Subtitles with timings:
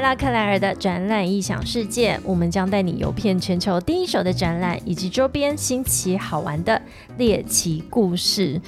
[0.00, 6.80] 来到克莱尔的展览异想世界，我们将带你游遍全球第一手的展览以及周边新奇好玩的
[7.18, 8.58] 猎奇故事。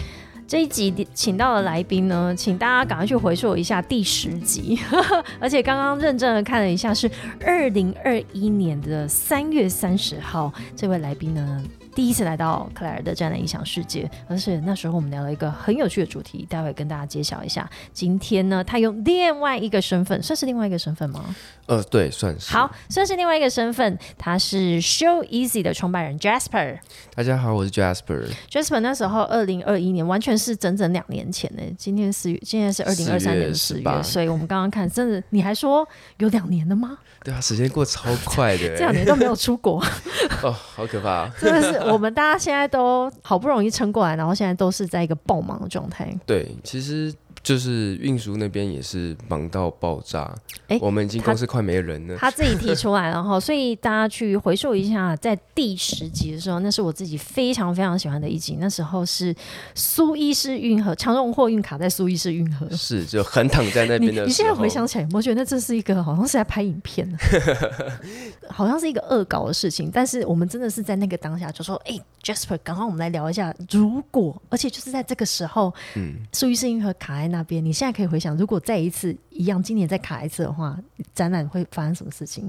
[0.46, 4.78] 这一集请到的来宾呢，请大家赶快去回溯一下第十集，
[5.40, 7.10] 而且刚刚认真的看了一下，是
[7.40, 11.64] 二零二一年的三月三十号，这位来宾呢。
[11.94, 17.68] 第一次来到克莱尔的这样的影响世界，而且那时候我们聊了一个很有趣的主题，待会跟大家揭晓一下。
[17.92, 21.34] 今天呢，他用另外一个身份，算是另外一个身份吗？
[21.66, 22.50] 呃，对，算是。
[22.50, 26.78] 好，算是另外一个身份，他是 Show Easy 的创办人 Jasper。
[27.14, 28.26] 大家好，我是 Jasper。
[28.50, 31.62] Jasper 那时候二零二一年，完全是整整两年前呢。
[31.76, 35.86] 今天四月，现在是二零二三年四月，所以我们刚刚看，真的，你还说
[36.18, 36.98] 有两年了吗？
[37.22, 39.80] 对啊，时间过超快的，这两年都没有出国，
[40.42, 41.28] 哦，好可怕！
[41.38, 46.14] 真的是， 我们大家现在都好不容易撑过来，然后现在都是在一个爆忙的状态。
[46.26, 47.12] 对，其实。
[47.42, 50.32] 就是运输那边也是忙到爆炸，
[50.68, 52.16] 哎，我们已经公司快没人了。
[52.16, 58.58] 他自己提出来，然后所以大家去回溯一下，在第十集的时候，那是我自己非常非常喜欢的一集。
[58.60, 59.34] 那时候是
[59.74, 64.24] 苏伊士运河长荣货运卡在苏伊士运河， 是就横躺在那边的。
[64.24, 67.12] 你现在回想起来，我觉得那这是一个好像是在拍影片，
[68.48, 69.90] 好像是一个恶搞的事情。
[69.92, 80.78] 但是我们真的是在那个当下就说：“哎，Jasper，刚刚我们来聊一下，如果而且就是在这个时候，嗯，苏伊士运河卡在。”那边，你现在可以回想，如果再一次一样，今年再卡一次的话，
[81.12, 82.48] 展览会发生什么事情？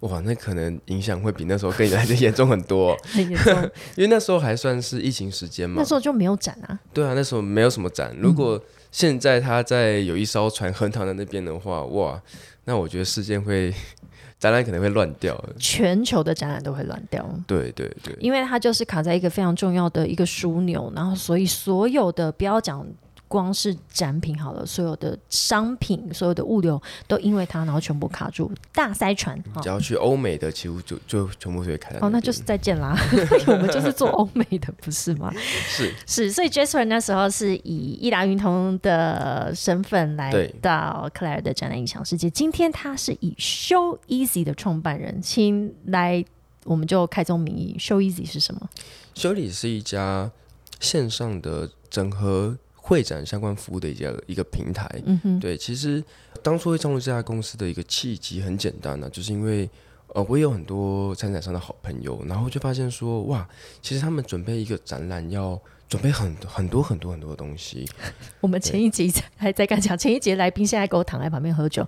[0.00, 3.52] 哇，那可能影响会比那时候更来的严重很多，很 严重。
[3.96, 6.80] 因为那时候还算是疫情时间嘛，那时候就没有展啊。
[6.94, 8.16] 对啊，那时候没有什么展。
[8.18, 8.58] 如果
[8.90, 12.18] 现在他在有一艘船横躺在那边的话，哇，
[12.64, 13.70] 那我觉得事件会
[14.40, 17.28] 展览可能会乱掉，全球的展览都会乱掉。
[17.46, 22.86] 对对对，因为它就是卡在一个非常重要的一个枢纽，然后所以所有的不要讲。
[23.30, 29.40] 光是展品好了，所有的商品、所有的物流都因为它，然后全部卡住，大塞船。
[29.62, 31.96] 只要去欧美的，几乎就就全部都会开。
[32.00, 32.98] 哦，那就是再见啦！
[33.46, 35.32] 我们就是做欧美的，不是吗？
[35.38, 42.28] 是是，所以 Jasper 那时候是以易达云通的身份来到克莱尔的展览影响世界。
[42.28, 46.24] 今天他是以 Show Easy 的创办人，请来，
[46.64, 48.68] 我们就开宗明义，Show Easy 是什么
[49.14, 50.32] ？Show Easy 是一家
[50.80, 52.58] 线上的整合。
[52.90, 56.02] 会展相关服务的一个一个平台，嗯哼对，其实
[56.42, 59.70] 当初会创立这家公司的一个契机很简单呢，就是因为
[60.08, 63.48] 呃，我有很多参展商的好朋友，然后就发现说，哇，
[63.80, 65.56] 其实他们准备一个展览要
[65.88, 67.88] 准备很很多很多很多的东西。
[68.42, 71.86] 我们前一集还在干讲，前一节来宾现在给我躺在旁边喝酒，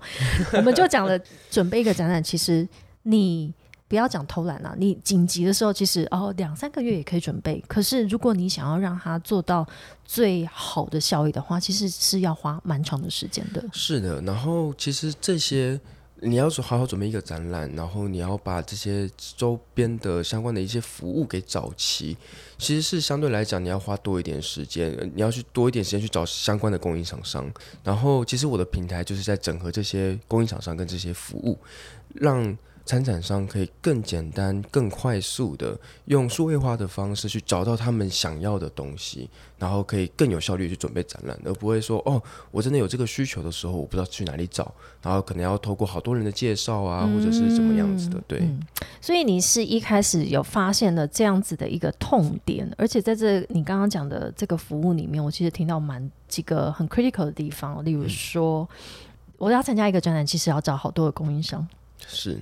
[0.53, 1.19] 我们就讲了
[1.51, 2.65] 准备一个展览，其实
[3.01, 3.53] 你。
[3.87, 7.63] 不要讲偷懒了，你紧急的时候其实哦两三个月也可以准备。
[7.67, 9.67] 可是如果你想要让它做到
[10.03, 13.63] 最好的效益的话，其实是要花蛮长的时间的。
[13.71, 15.79] 是的，然后其实这些
[16.21, 19.07] 你要好好准备一个展览，然后你要把这些
[19.37, 22.17] 周边的相关的一些服务给找齐，
[22.57, 27.51] 其实是相对来讲你要花多一点时间，你要去多一点时间去找相关的供应厂商。
[27.83, 31.59] 然后其实我的平台就是在整合这些供应厂商跟这些服务，
[32.15, 32.57] 让。
[32.85, 44.69] 参展商可以更简单、更快速的用数位化的方式去找到他们想要的东西，然后可以更有效率去准备展览，而不会说哦，我真的有这个需求的时候，我不知道去哪里找，
[45.01, 48.21] 然后可能要透过好多人的介绍啊，或者是怎么样子的。
[48.27, 48.45] 对，
[48.99, 58.67] 所以你是一开始有发现了这样子的一个痛点，而且在这你刚刚讲的这个服务里面，我其实听到蛮几个很 critical 的地方，例如说，
[59.37, 61.65] 我要参加一个展览，其实要找好多的供应商，
[62.05, 62.37] 是。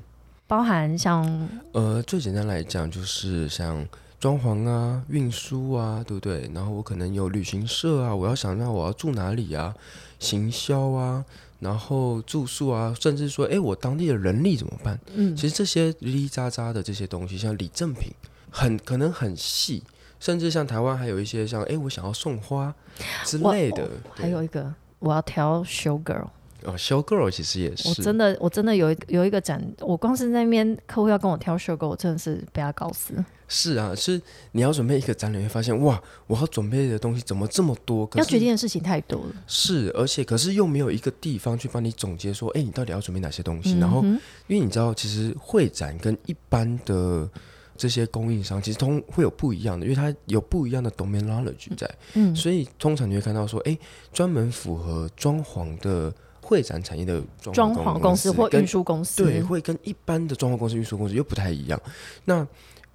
[0.51, 1.23] 包含像
[1.71, 3.87] 呃，最简单来讲就是像
[4.19, 6.51] 装潢啊、运输啊，对不对？
[6.53, 9.73] 然后我可能有旅行社啊，我要想那我要住哪里啊？
[10.19, 11.23] 行销啊，
[11.59, 14.99] 然后住宿啊，甚至说，哎，我当地的人力怎么办？
[15.15, 18.11] 嗯，其实这些哩哩喳喳的这些东西，像礼赠品，
[18.49, 19.81] 很可能很细，
[20.19, 22.75] 甚至像台湾还有一些像，哎，我想要送花
[23.23, 26.27] 之类的，还有一个我要挑 show girl。
[26.63, 33.13] 哦，show girl 其实也是，我真的，我真的有有一个展，我光是那边客户要跟我挑 show girl，我真的是被他搞死。
[33.47, 34.21] 是啊，是
[34.53, 38.09] 你要准备一个展览，会发现哇，我要准备的东西怎么这么多？
[38.15, 39.35] 要决定的事情太多了。
[39.45, 43.77] 是，而且可是又没有一个地方去帮你总结说，哎，你到底要准备哪些东西？
[43.77, 44.03] 然后，
[44.47, 47.29] 因为你知道，其实会展跟一般的
[47.75, 51.89] 这些供应商其实通会有不一样的，因为它有不一样的 domain knowledge 在。
[52.13, 53.77] 嗯，所以通常你会看到说，哎，
[54.13, 56.13] 专门符合装潢的。
[56.51, 61.81] 会展产业的装潢公司或运输公司，对，会跟一般的装潢公司、运输公司又不太一样。
[62.25, 62.45] 那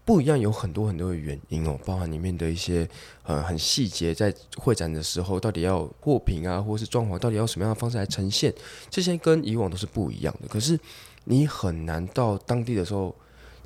[0.05, 2.87] 不一样，有很多很多的原因哦，包含里面的一些
[3.23, 8.53] 呃很细节，在会展的时候到底要货品啊，或是装潢，到底要什么样的方式来呈现，
[8.91, 10.49] 这些跟以往都是不一样的。
[10.49, 10.79] 可是
[11.25, 13.17] 你很难到当地的时候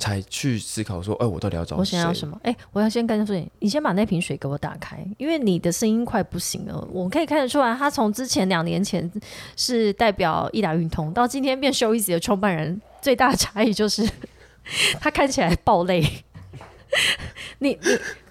[0.00, 2.40] 才去思考说，哎，我到底要找我想要什么？
[2.42, 6.88] 哎，我要先跟说你，你先把那瓶水给我打开，因为你的声音快不行了。
[6.90, 9.08] 我可以看得出来，他从之前两年前
[9.56, 14.08] 是代表易达运通，到今天变 Show Easy 的创办人，最大的差异就是
[14.98, 16.02] 他看起来爆累。
[17.60, 17.78] 你你，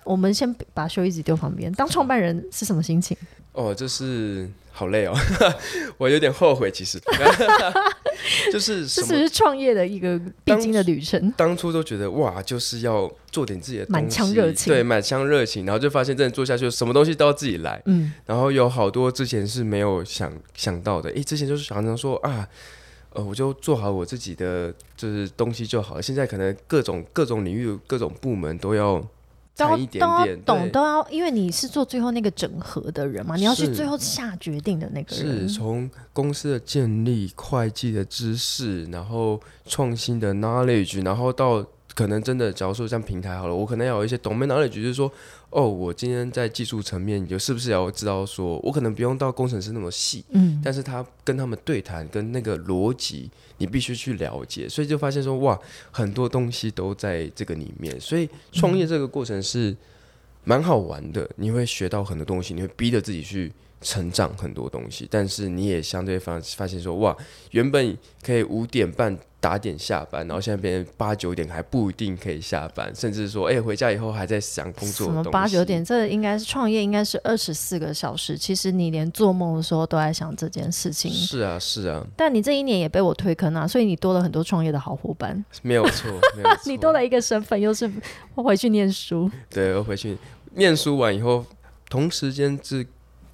[0.03, 1.71] 我们先把修一子丢旁边。
[1.73, 3.15] 当创办人是什么心情？
[3.53, 5.13] 哦，就是好累哦，
[5.99, 6.71] 我有点后悔。
[6.71, 6.97] 其实，
[8.49, 11.29] 就是这只是创业的一个必经的旅程。
[11.35, 15.65] 当初都觉得哇，就是要做点自己的满腔热情，对，满腔热情。
[15.65, 17.81] 然后就发现真的做下去，什么东西都要自己来。
[17.87, 21.09] 嗯，然后有好多之前是没有想想到的。
[21.09, 22.47] 诶，之前就是常常说啊。
[23.11, 26.01] 呃，我就做好我自己的就是东西就好了。
[26.01, 29.03] 现在可能各种各种领域、各种部门都要
[29.67, 35.47] 掺一点点，懂都要，因为你是做最后那个整合的人嘛，你要去最后下决定的那个人。
[35.47, 41.65] 是从公司的建立、会计的知识，然后创新的 knowledge，然后到
[41.99, 45.11] 可能真的，假如说像平台好了，我可能要有一些 domain knowledge，就是说。
[45.51, 55.59] 哦，我今天在技术层面，你就是不是要知道说，我可能不用到工程师那么细，嗯，但是他跟他们对谈，跟那个逻辑，你必须去了解，所以就发现说，哇，
[55.89, 59.75] 很多东西都在这个里面，所以创业这个过程是
[60.43, 63.51] 蛮好玩的，你会学到很多东西，你会逼着自己去
[63.81, 67.17] 成长很多东西，但是你也相对发发现说，哇，
[67.49, 69.17] 原本可以五点半。
[69.41, 75.07] 打点下班，然后现在别人八九点还不一定可以下班，甚至说，哎，回家以后还在想工作。
[75.07, 75.83] 什么八九点？
[75.83, 78.37] 这应该是创业，应该是二十四个小时。
[78.37, 81.09] 其实你连做梦的时候都在想这件事情。
[81.09, 82.05] 是啊，是啊。
[82.17, 85.43] 但你这一年也被我推坑啊，所以你多了很多创业的好伙伴。
[85.61, 86.61] 没有错，没有错。
[86.67, 87.89] 你多了一个身份，又是
[88.35, 89.31] 回去念书。
[89.49, 90.17] 对，我回去
[90.55, 91.45] 念书完以后，
[91.89, 92.85] 同时间是。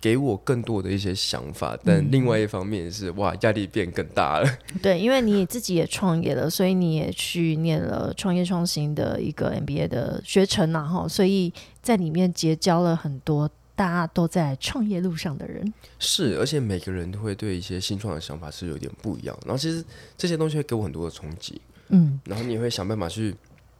[0.05, 4.47] 给我更多的一些想法，但另外一方面是哇，压力变更大了。
[4.79, 15.73] 对，因为你自己也创业了，所以你也去念了创业创新的一个 MBA 的学程，然后所以在里面结交了很多大家都在创业路上的人。
[15.97, 19.35] 是，而且每个人都会对一些新创的想法是有点不一样。
[19.43, 19.83] 然后其实
[20.15, 21.59] 这些东西会给我很多的冲击。
[21.87, 23.35] 嗯，然后你会想办法去。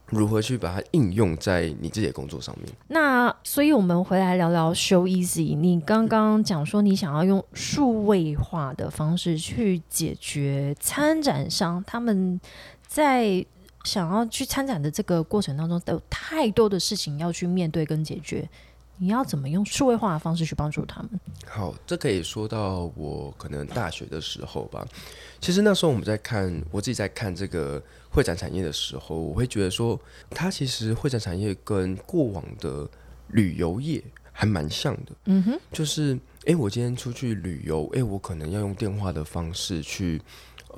[0.08, 2.72] 如何去把它应用在你自己的工作上面？
[2.88, 5.58] 那所以，我们回来聊聊 Show Easy。
[5.58, 12.40] 你刚刚讲说，你想要用数位化的方式去解决参展商他们
[12.88, 13.46] 在
[13.84, 18.48] 想要去参展的这个过程当中，有太多的事情要去面对跟解决。
[18.98, 21.20] 你要怎么用数位化的方式去帮助他们？
[21.46, 24.88] 好，这可以说到我可能大学的时候吧。
[25.42, 27.84] 其实那时候我们在看，我自己在看这个
[28.16, 32.90] 会展产业的时候，我会觉得说，它其实会展产业跟过往的
[33.28, 34.02] 旅游业
[34.32, 35.12] 还蛮像的。
[35.26, 40.22] 嗯哼，就是哎，我今天出去旅游，哎，我可能要用电话的方式去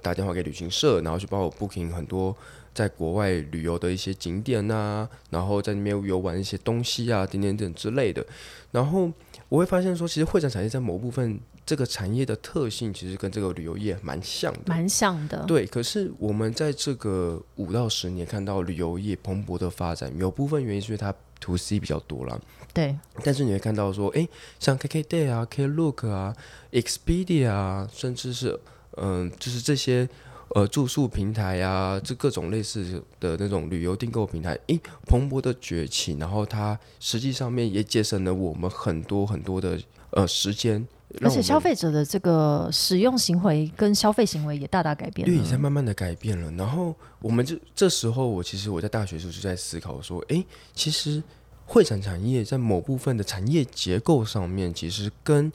[0.02, 2.36] 打电话给旅行社，然后去帮我 booking 很多。
[2.74, 8.24] 在国外旅游的一些景点啊，然后在那边游玩一些东西啊，点点点之类的。
[8.70, 9.12] 然后
[9.50, 15.44] 我会发现说，其实会展产业在某部分这个产业的特性，其实跟这个旅游业蛮像的，蛮像的。
[15.46, 22.42] 对，可是我们在这个五到十年看到旅游业蓬勃的发展，有部分原因是因为它 to C 比较多了。
[22.74, 22.98] 对。
[23.24, 24.28] 但是你会看到说，哎，
[24.60, 26.34] 像 KKday 啊、Klook 啊、
[26.72, 28.58] Expedia 啊，甚至是
[28.96, 30.08] 嗯，就是这些。
[30.56, 39.78] 呃，住宿平台啊，这各种类似的那种旅游订购平台，诶，蓬勃的崛起，然后它实际上面也节省了我们很多很多的
[40.12, 40.88] 呃时间，
[41.22, 46.52] 而且消费者的这个使用行为跟消费行为也大大改变了，对，在慢慢的改变了。
[46.52, 51.24] 然后我们就这时候，我其实我在大学时候就在思考说，哎，其实
[51.66, 55.52] 会展产业在某部分的产业结构上面，其实跟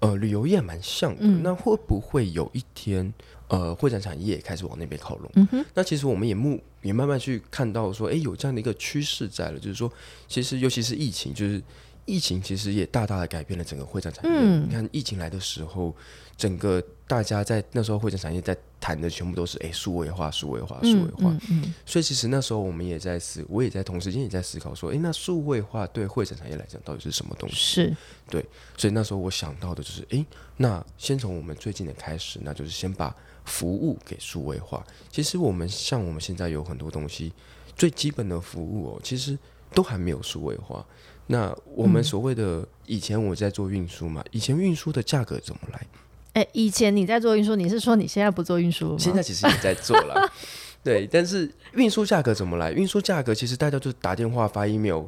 [0.00, 1.24] 呃旅游业蛮像的。
[1.26, 3.12] 那会不会有一天？
[3.48, 5.30] 呃，会展产业开始往那边靠拢。
[5.74, 9.92] 那其实我们也目也慢慢去看到说，哎，有这样的一个趋势在了，就是说，
[10.26, 11.62] 其实尤其是疫情，就是
[12.06, 14.40] 疫情其实也大大的改变了整个会展产业。
[14.58, 15.94] 你看疫情来的时候，
[16.36, 21.36] 整个大家在那时候会展产业在谈的全部都是哎数位化、数位化、数位化。
[21.50, 27.54] 嗯，所以其实那时候我们也在思，我也在同时间也在思考说，哎，那数位化对会展产业来讲到底是什么东西？
[27.54, 27.96] 是，
[28.28, 28.44] 对。
[28.76, 30.24] 所以那时候我想到的就是，哎，
[30.56, 33.14] 那先从我们最近的开始，那就是先把。
[33.46, 37.30] 服务给数位化，其实我们像我们现在有很多东西，
[37.76, 39.38] 最基本的服务哦，其实
[39.74, 40.82] 都还没有数位化。
[41.26, 45.86] 那我们所谓的以前我在做运输嘛，以前运输的价格怎么来？
[46.34, 48.96] 哎，以前你在做运输，你是说你现在不做运输吗？
[48.98, 50.30] 现在其实也在做了。
[50.82, 52.72] 对，但是运输价格怎么来？
[52.72, 55.04] 运输价格其实大家就打电话发 email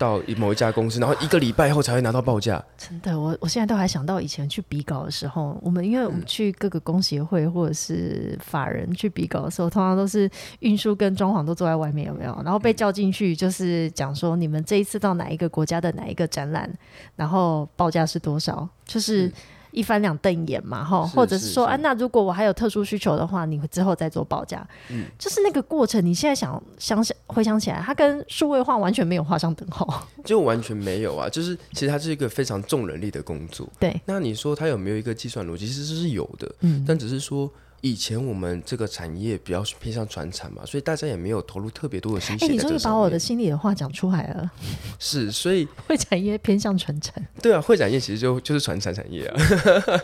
[0.00, 2.64] 到某一家公司，然后一个礼拜后才会拿到报价。
[2.78, 10.28] 真的，我我现在都还想到以前去比稿的时候，我们因为我们去各个工协会或者是法人去比稿的时候，通常都是
[10.60, 12.34] 运输跟装潢都坐在外面，有没有？
[12.42, 16.72] 然后被叫进去，就是讲说你们这一次到哪一个国家的哪一个展览，
[17.14, 19.30] 然后报价是多少，就是
[19.72, 24.66] 一翻两瞪眼嘛，哈，或者是说，是啊，那如果我还有特殊需求的话，你之后再做报价。
[24.90, 30.06] 嗯就是那个过程，你现在想想想回想起来，它跟数位化完全没有画上等号。
[30.24, 33.68] 就完全没有啊，就是其实它是一个非常重人力的工作。
[33.78, 35.66] 对，那你说它有没有一个计算逻辑？
[35.66, 37.50] 其实是有的，嗯，但只是说
[37.82, 42.94] 以前我们这个产业比较偏向传产嘛，所以大家也没有投入特别多的心哎、血你终于把。
[42.94, 44.50] 我的心里的话讲出来了。
[44.98, 49.40] 是，所以 会产业偏向传产对啊，会展业其实就就是传产产业啊。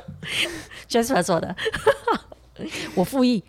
[0.89, 1.55] Jasper 做的，
[2.95, 3.45] 我复议。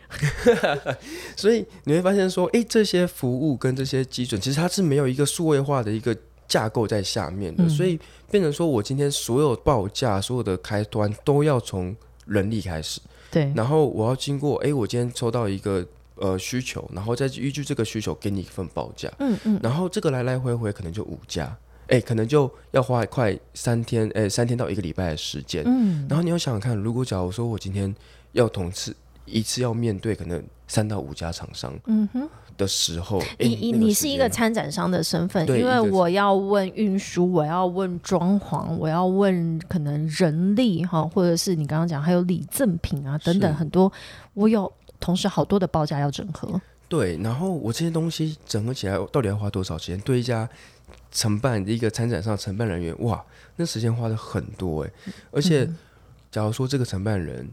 [1.38, 6.14] 所以你会发现说，诶，这些服务跟这些基准，其实它是没有一个数位化的一个
[6.48, 7.98] 架构在下面的，嗯所以
[8.30, 13.00] 变成说我今天所有报价、所有的开端都要从人力开始，
[13.32, 21.56] 对，然后我要经过，诶，我今天抽到一个呃需求，然后再依据这个需求给你一份报价，嗯嗯，然后这个来来回回可能就五家，
[21.88, 27.94] 哎，可能就要花快三天，诶，三天到一个礼拜的时间，嗯，然后你要想想看，如果假如说我今天
[28.32, 43.92] 要同次一次要面对可能三到五家厂商嗯哼，的时候，你你你是一个参展商的身份，因为我要问运输，我要问装潢，我要问可能人力哈，或者是你刚刚讲还有礼赠品啊等等很多，
[44.34, 46.60] 我有同时好多的报价要整合。
[46.90, 50.00] 对，然后我这些东西整合起来到底要花多少钱？
[50.00, 50.50] 对一家
[51.12, 53.24] 承办一个参展商的承办人员，哇，
[53.58, 54.92] 那时间花的很多诶。
[55.32, 55.78] 而且嗯
[56.32, 57.48] 假如说这个承办人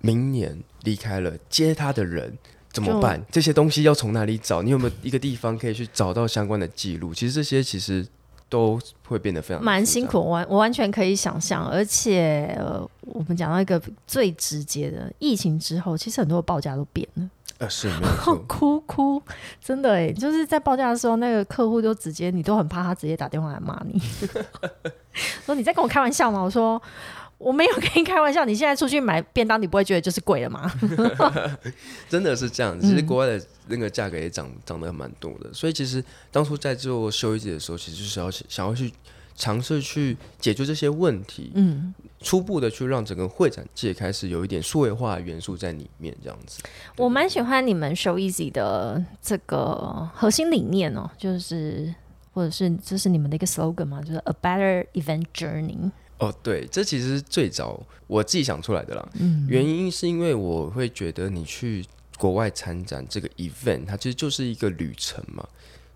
[0.00, 2.38] 明年离开了，接他的人。
[2.84, 3.20] 怎么办？
[3.30, 4.62] 这些东西要从哪里找？
[4.62, 7.12] 你有没有一个地方可以去找到相关的记录？
[7.14, 8.06] 其实这些其实
[8.48, 18.36] 都会变得非常蛮辛苦，我完我完全可以想象，而且、呃、我们讲到一个最直接的，疫情之后，其实很多的报价都变了，呃，是没有错。
[18.48, 19.22] 哭哭，
[19.62, 24.00] 真的哎，就是在报价的时候，那个客户就直接，你都很怕他直接打电话来骂你，
[25.44, 26.40] 说你在跟我开玩笑吗？
[26.40, 26.80] 我说
[27.38, 30.70] 我没有跟你开玩笑，你现在出去买便当，你不会觉得就是贵了吗？
[32.08, 36.02] 真的是这样子，其实嗯国外的那个价格也涨涨得蛮多的，所以其实
[36.32, 38.92] 当初在做修一节的时候，其实就是要想要去
[39.36, 46.60] 尝试去解决这些问题，嗯，初步的去让整个会展界开始有一点数位化的元素在里面，这样子。
[46.96, 51.94] 我蛮喜欢你们 Show Easy 的这个核心理念哦，就是
[52.32, 55.92] 或者是这是你们的一个 slogan 嘛，就是 A Better Event Journey。
[56.18, 59.08] 哦，对，这其实是最早我自己想出来的啦。
[59.20, 61.84] 嗯，原因是因为我会觉得你去
[62.18, 65.46] 国外参展这个 event，它其实就是一个旅程嘛。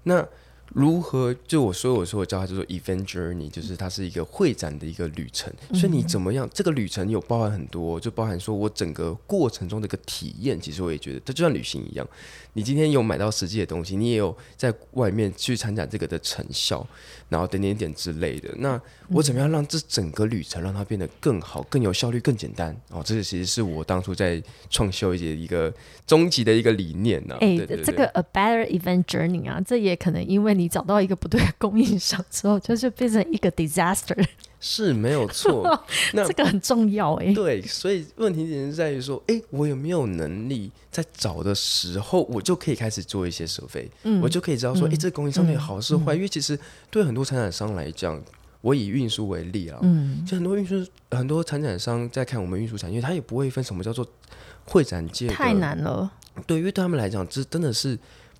[0.04, 0.26] 那
[0.74, 5.52] 如何就我说我说我叫它叫做 event journey，就是它是一个会展的一个旅程。
[5.74, 6.48] 所以你怎么样？
[6.54, 10.58] 这个旅程有包含很多，就包含说我整个过程中的一个体验。
[10.58, 12.08] 其实我也觉得，它就像旅行一样，
[12.54, 16.86] 你今天有买到实际的东西，你也有在外面去参展这个的成效，
[17.28, 18.50] 然后点点点之类的。
[18.58, 22.76] 那我怎么样让这整个旅程让它变得更好、更有效率、更简单？
[22.90, 25.72] 哦，这个其实是我当初在创修一节一个
[26.06, 34.22] 终极的一个理念呢、哎、对这个 A Better Event Journey 啊，这也可能因为你找到一个不对的供应商之后，就是变成一个 disaster，
[34.64, 35.78] 是没有错。
[36.14, 46.14] 那这个很重要哎、对，所以问题点是在于说，哎，我有没有能力在找的时候，我就可以开始做一些收费，嗯我就可以知道说，哎、嗯这个供应商到底好是坏？
[46.14, 48.22] 因为其实对很多参展商来讲，
[48.60, 54.06] 我以运输为例啊，嗯，就很多运输很多参展商在看我们运输产业，他也不会分什么叫做
[54.64, 56.08] 会展界太难了。
[56.46, 57.98] 对，因为对他们来讲，这真的是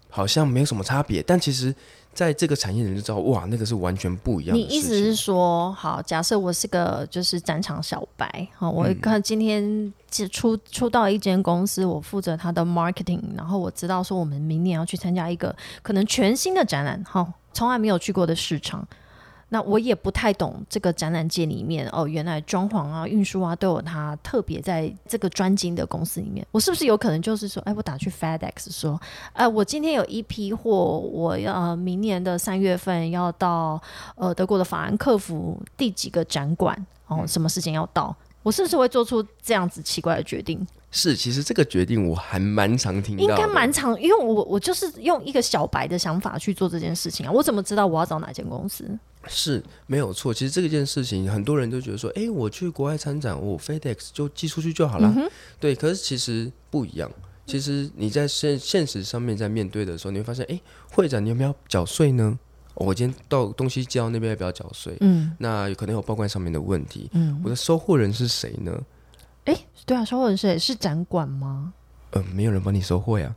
[0.09, 1.75] 好像没有什么差别，但其实
[2.15, 4.63] 在这个产业人就知道，哇，那个是完全不一样的。
[4.63, 18.87] 你意思是说，好，假设我是个就是展场小白，好，我嗯看今天接出出到一间公司，我负责它的 marketing，然后我知道说我们明年要去参加一个可能全新的展览，哈，从来没有去过的市场。
[19.55, 28.99] 那我也不太懂这个展览界里面哦，原来装潢啊、运输啊都有它特别在这个专精的公司里面，我是不是有可能就是说，哎，我打去 FedEx 说，
[29.35, 33.79] 哎，我今天有一批货，我要、呃、明年的三月份要到
[34.17, 36.75] 呃德国的法兰克福第几个展馆
[37.09, 38.17] 哦，什么事情要到？
[38.43, 40.67] 我是不是会做出这样子奇怪的决定？
[40.91, 48.99] 是，其实这个决定我还蛮常听到的，应该蛮常，因为我我就是用一个小白的想法去做这件事情啊，我怎么知道我要找哪间公司？
[49.29, 50.35] 是没有错。
[50.35, 55.15] 其实这件事情，很多人都觉得说，哎，我去国外参展，我 FedEx 就寄出去就好了。
[55.61, 57.11] 对，可是其实不一样。
[57.47, 60.59] 其其实你在现现实上面在面对的时候，你会发现，哎，
[60.91, 62.39] 会长，你有没有缴税呢？
[62.75, 64.97] 我今天到东西寄到那边要不要缴税？
[65.01, 67.11] 嗯，那有可能有报关上面的问题。
[67.13, 68.83] 嗯，我的收货人是谁呢？
[69.45, 70.59] 哎，对啊，收货人是谁？
[70.59, 71.75] 是展馆吗？
[72.13, 73.37] 呃，没有人帮你收货呀。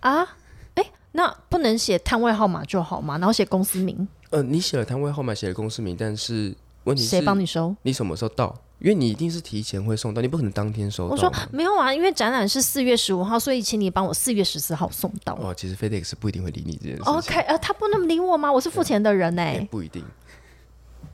[0.00, 0.26] 啊？
[0.74, 3.16] 哎，那不能写摊位号码就好吗？
[3.18, 4.08] 然后写公司名？
[4.32, 7.74] 呃，你写了摊位号码，写了公司名，但是问题是谁帮你收？
[7.82, 8.60] 你什么时候到？
[8.80, 11.12] 因为你一定是提前会送到，你不可能当天收到。
[11.12, 15.34] 我说没有啊，因为展览是四月十五号，所以请你帮我四月十四号送到。
[15.34, 17.02] 哦，其实 FedEx 不一定会理你这件事。
[17.04, 18.52] OK，呃，他不能理我吗？
[18.52, 19.42] 我是付钱的人呢。
[19.70, 20.04] 不一定。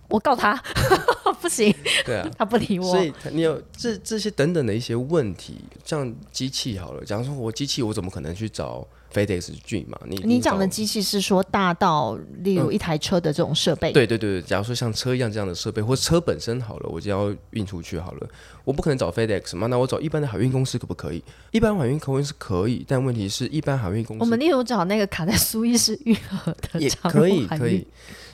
[0.09, 0.55] 我告他，
[1.43, 1.75] 不行。
[2.07, 2.91] 对啊，他不理我。
[2.91, 13.93] 所以你有这这些等等的一些问题，像机器好了，假如说我机器，我怎么可能去找？FedEx 俊嘛，你你讲的机器是说大到例如一台车的这种设备？
[13.93, 18.29] 对对对假如说像车一样这样的设备，或车本身好了，我就要运出去好了，
[18.65, 21.23] 我不可能找 FedEx 嘛，那我找一般的海运公司可不可以？
[21.51, 27.87] 一般海运公司是可以，但问题是一般海运公司，我们例如找那个卡在苏伊士运河的，也 可以可以，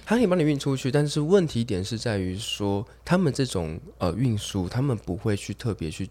[0.04, 6.10] 他可以帮你运出去，但是问题点是在于说，他们这种呃运输，他们不会去特别去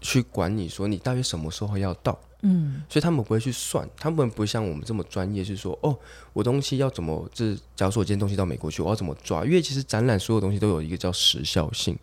[0.00, 2.18] 去管你说你大约什么时候要到。
[2.42, 5.94] 嗯，所以他们不会去算，他们不像我们这么专业，是说哦，
[6.32, 9.44] 我东西要怎么，这假如说我今天东西到美国去，我要怎么抓？
[9.44, 11.98] 因为其实展览所有东西都有一个叫时效性，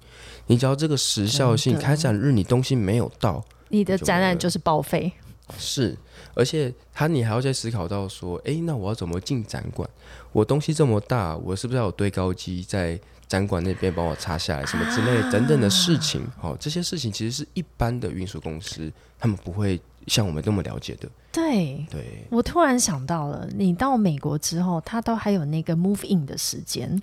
[0.46, 5.12] 你只要这个时效性开展日，你东西没有到，你的展览就是报废。
[5.58, 5.98] 是，
[6.36, 9.90] 而且他你还要再思考到说，哎，那我要怎么进展馆？
[10.34, 16.22] 我东西这么大，我是不是要有堆高机在展馆那边帮我插下来，什么之类等等的事情？
[16.38, 19.82] 好，这些事情其实是一般的运输公司他们不会。
[20.08, 27.00] 像我们那么了解的，对对，我突然想到了，你到美国之后，他都还有那个 move in 的时间，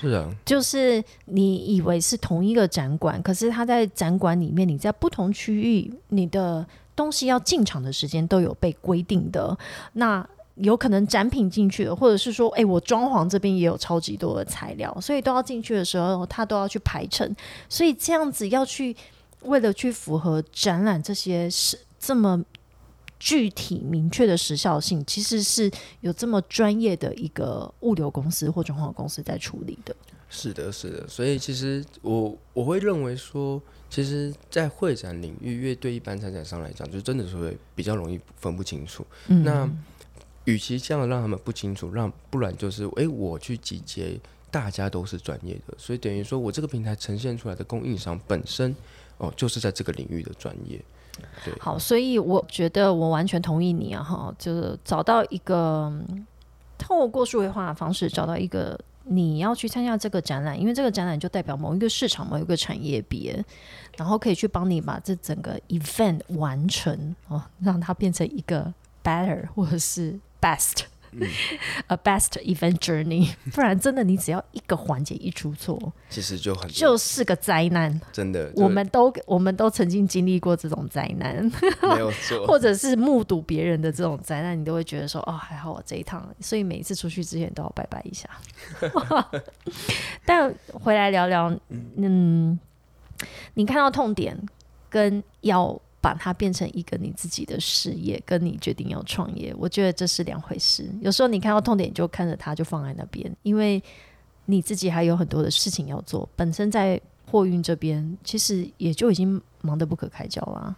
[0.00, 9.56] 是啊，就是你以为是同一个展馆，可是他在展馆里面，你在不同区域，你的东西要进场的时间都有被规定的。
[9.92, 17.32] 那有可能展品进去了，或者是说，哎，我装潢这边也有超级多的材料，所以都要进去的时候，他都要去排程，
[17.68, 18.96] 所以这样子要去
[19.42, 21.78] 为了去符合展览这些是。
[21.98, 22.44] 这么
[23.18, 29.94] 具体明确的时效性，其实是有这么专业的一个物流公司或装潢公司在处理的。
[30.30, 31.08] 是的，是的。
[31.08, 39.04] 所以其实我我会认为说，其实，在会展领域，因为对一般参展商来讲，就真的是会比较容易分不清楚。
[39.26, 39.68] 那
[40.44, 48.76] 与其这样让他们不清楚，让不然就是，哎，我去集结，大家都是专业的，所以等于说我这个平台呈现出来的供应商本身，
[49.16, 50.78] 哦，就是在这个领域的专业。
[51.58, 55.92] 好，所以我觉得我完全同意你啊，哈，就是找到一个
[56.76, 63.42] 透过数位化的方式找到一个你要去参加这个展览，因为这个展览就代表某一个市场、某一个产业别，
[63.96, 70.82] 然后可以去帮你把这整个 event 完成哦，让它变成一个 better 或者是 best。
[71.88, 78.00] A best event journey， 不然真的你只要一个环节一出错，其实就很就是个灾难。
[78.12, 81.50] 真的，我们都我们都曾经经历过这种灾难，
[81.82, 88.28] 没有错， 或者是目睹别人的这种灾难，你都会觉得说哦，还好我这一趟，所以每一次出去之前都要拜拜一下。
[90.24, 91.54] 但回来聊聊，
[91.96, 92.58] 嗯，
[93.54, 94.38] 你看到痛点
[94.88, 95.80] 跟要。
[96.08, 100.88] 把它变成一个你自己的事业，跟你决定要创业，我觉得这是两回事。
[101.02, 103.82] 有时候你看到痛点，就看着它，就放在那边，因为
[104.46, 106.26] 你自己还有很多的事情要做。
[106.34, 110.74] 本身在货运这边，其实也就已经忙得不可开交啦。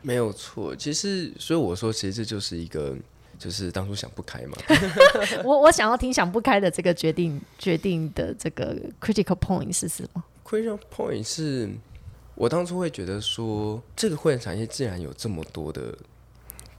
[0.00, 2.96] 没有错，其实所以我说，其实这就是一个，
[3.38, 4.58] 就是当初想不开嘛。
[5.44, 11.70] 我我想要听想不开的这个决定，决定的这个 critical point 是什么？critical point 是。
[12.34, 15.94] 我当初会觉得说，这个会员产业自然有这么多的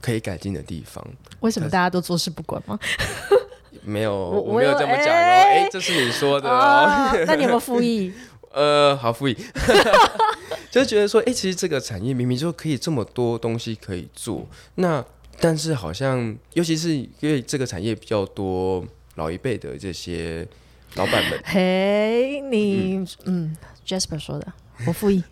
[0.00, 1.06] 可以改进的地方。
[1.40, 2.78] 为什么大家都坐视不管吗？
[3.86, 5.10] 没有，我没有这么讲哦。
[5.10, 7.10] 哎，这是你说的哦。
[7.26, 8.12] 那你有没有复议？
[8.50, 9.36] 呃，好复议。
[10.70, 15.04] 就觉得说，哎，其实这个产业明明就可以这么多东西可以做，那
[15.38, 18.84] 但是好像，尤其是因为这个产业比较多
[19.16, 20.46] 老一辈的这些
[20.94, 21.40] 老板们。
[21.44, 24.52] 嘿，你嗯，Jasper 说的。
[24.86, 25.22] 我复议，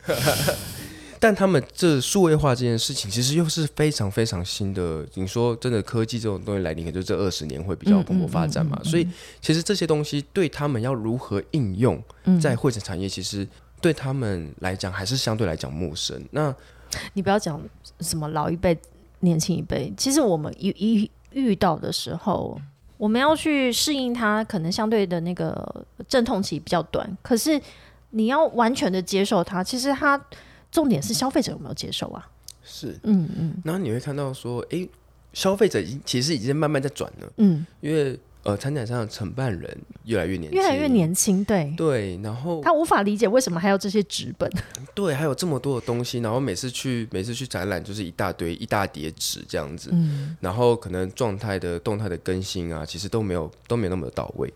[1.19, 5.07] 但他们这数位化这件事情，其实又是非常非常新的。
[5.15, 8.81] 你说真的，科技这种东西来临，可就这二十年会比较蓬勃发展嘛？
[8.83, 9.07] 所以，
[9.41, 12.03] 其实这些东西对他们要如何应用
[12.41, 13.47] 在会展产业，其实
[13.81, 16.21] 对他们来讲还是相对来讲陌生。
[16.33, 16.53] 那
[17.13, 17.61] 你不要讲
[18.01, 18.77] 什么老一辈、
[19.21, 22.61] 年轻一辈，其实我们一一遇到的时候，
[22.97, 27.61] 我们要去适应它，可能相对的那个阵痛期比较短，可是。
[28.13, 30.19] 你要完全的接受它，其实它
[30.71, 32.27] 重点是消费者有没有接受啊？
[32.63, 33.55] 是，嗯嗯。
[33.65, 34.89] 然后你会看到说，哎、
[35.33, 41.73] 消费者已经其实已经慢慢在转了，嗯，因为呃，参展商的承办人越来越年轻，越来越年轻，对。
[41.77, 44.51] 对，然后他无法理解为什么还有这些纸本，
[44.95, 54.53] 对，还有这么多的东西，然后每次去每次去展览就是一大堆一大叠纸这样子，嗯，然后可能状态的动态的更新啊，其实都没有都没有那么到位。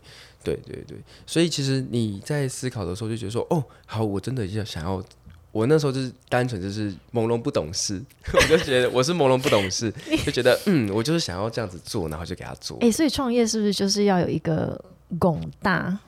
[0.54, 5.02] 对对对，所以其实你在思考的时候就觉得说，哦，好，我真的要想要，
[5.50, 8.00] 我那时候就是单纯就是朦胧不懂事，
[8.32, 9.92] 我就觉得我是朦胧不懂事，
[10.24, 14.80] 就觉得嗯，我就是想要这样子做，然后就给他做，哎、所以创业是不是就是要有一个
[15.18, 15.98] 拱大？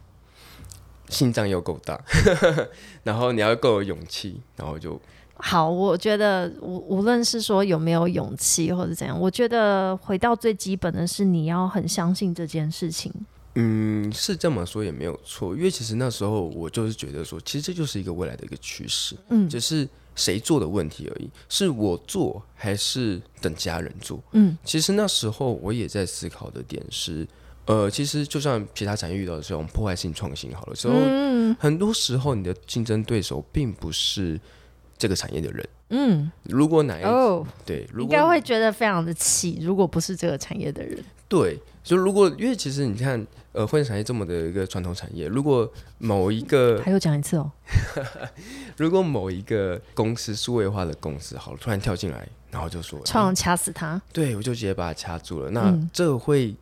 [1.08, 1.98] 心脏又够大，
[3.02, 5.00] 然后你要够有勇气，然后就
[5.36, 13.10] 好，我觉得无无论是说有没有勇气或者怎样，我觉得回到最基本的是你要很相信这件事情。
[13.60, 24.22] 嗯，是这么说也没有错，因为其实那时候我就是觉得说，其实这就是一个未来的一个趋势，嗯只是谁做的问题而已，是我做还是等家人做？
[24.30, 27.26] 嗯其实那时候我也在思考的点是，
[27.66, 34.40] 呃，其实就像其他产业遇到的这种破坏性创新好了时候，嗯很多时候你的竞争对手并不是
[34.96, 35.68] 这个产业的人。
[35.90, 41.02] 嗯，如果哪一、哦，对，如应该会觉得非常的气，如果不是这个产业的人。
[41.26, 47.50] 对，就如果因为其实你看，呃，婚产业这么的一个传统产业，如果某一个还有讲一次哦，
[48.76, 54.00] 如果某一个公司数位化的公司好了，突然跳进来，然后就说，创掐死他。
[54.12, 56.54] 对我就直接把他掐住了，那嗯这会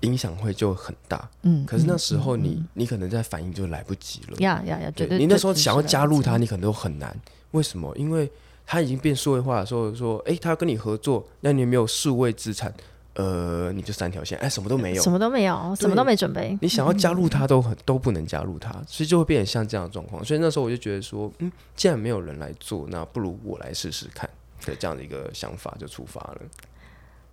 [0.00, 1.28] 影响会就很大。
[1.42, 4.36] 嗯，可是那时候嗯你、你可能在反应就来不及了。
[4.38, 5.06] 呀呀呀，对。
[5.06, 7.14] 对你那时候想要加入他，你可能都很难。
[7.50, 7.94] 为什么？
[7.96, 8.30] 因为
[8.66, 12.72] 他已经变数位化的时候，说，哎，他要跟你合作，那你有没有数位资产？
[13.20, 15.12] 呃，你就三条线，哎，什么都没有什。
[15.12, 16.56] 么都没有，什么都没准备。
[16.62, 20.24] 你想要加入他都很都不能加入他，所以就会变成像这样的状况。
[20.24, 24.30] 所以那时候我就觉得说，嗯，既然没有人来做，那不如我来试试看
[24.64, 26.40] 的这样的一个想法就出发了。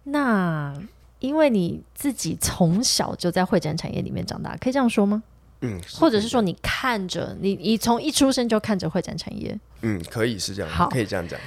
[0.03, 0.73] 那
[1.19, 5.23] 因为你自己从小就在会展产业里面长大，可以这样说吗？
[5.61, 11.39] 嗯，或者是说你看着你，你从一出生就看着会展产业，嗯，可以是这样，好可以这样讲。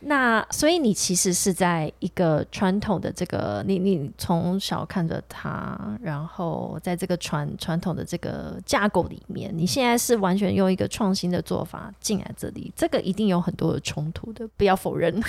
[0.00, 15.20] 那所以你其实是在一个传统的这个，你你从小看着他，然后在这个传传统的这个架构里面，你现在是完全用一个创新的做法进来这里，这个一定有很多的冲突的，不要否认。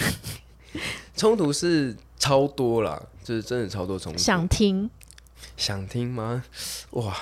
[1.16, 4.20] 冲突是超多啦，就是真的超多冲突。
[4.20, 4.88] 想听，
[5.56, 6.44] 想听吗？
[6.92, 7.16] 哇，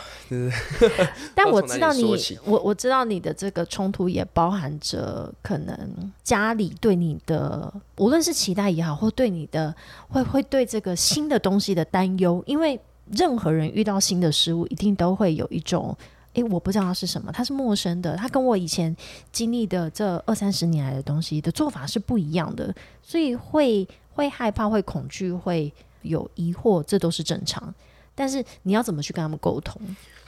[1.34, 9.73] 但 要从哪我知道你我我知道你的这个冲突也包含着可能家里对你的，无论是期待也好，或对你的
[10.10, 12.80] 会会对这个新的东西的担忧，因为
[13.12, 15.95] 任何人遇到新的事物，一定都会有一种。
[16.34, 18.93] 诶，我不知道它是什么，它是陌生的，它跟我以前
[19.32, 27.73] 经历的这二三十年来的东西的做法是不一样的，所以会会害怕、会恐惧、会有疑惑，这都是正常。
[28.15, 29.80] 但是你要怎么去跟他们沟通？